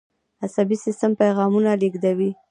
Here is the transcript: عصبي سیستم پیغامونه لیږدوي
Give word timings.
عصبي 0.43 0.75
سیستم 0.85 1.11
پیغامونه 1.21 1.71
لیږدوي 1.81 2.31